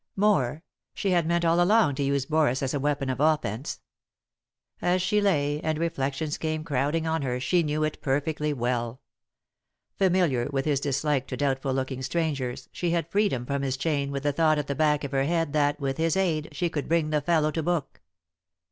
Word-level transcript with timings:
More; 0.15 0.63
she 0.95 1.11
had 1.11 1.27
meant 1.27 1.45
all 1.45 1.61
along 1.61 1.93
to 1.93 2.03
use 2.03 2.25
Boris 2.25 2.63
as 2.63 2.73
a 2.73 2.79
weapon 2.79 3.07
of 3.07 3.19
offence. 3.19 3.81
As 4.81 4.99
she 4.99 5.21
lay, 5.21 5.61
and 5.61 5.77
reflections 5.77 6.39
came 6.39 6.63
crowding 6.63 7.05
on 7.05 7.21
her, 7.21 7.39
she 7.39 7.61
knew 7.61 7.83
it 7.83 8.01
perfectly 8.01 8.51
well. 8.51 8.99
Familiar 9.99 10.45
;«y?e.c.V 10.45 10.47
GOOglC 10.47 10.49
THE 10.49 10.49
INTERRUPTED 10.49 10.49
KISS 10.49 10.53
with 10.53 10.65
his 10.65 10.79
dislike 10.79 11.27
to 11.27 11.37
doubtful 11.37 11.73
looking 11.75 12.01
strangers, 12.01 12.67
she 12.71 12.89
had 12.89 13.11
freed 13.11 13.31
him 13.31 13.45
from 13.45 13.61
his 13.61 13.77
chain 13.77 14.09
with 14.09 14.23
the 14.23 14.33
thought 14.33 14.57
at 14.57 14.65
the 14.65 14.73
back 14.73 15.03
of 15.03 15.11
her 15.11 15.25
head 15.25 15.53
that, 15.53 15.79
with 15.79 15.97
his 15.97 16.17
aid, 16.17 16.49
she 16.51 16.67
could 16.67 16.87
bring 16.89 17.11
the 17.11 17.21
fellow 17.21 17.51
to 17.51 17.61
book. 17.61 18.01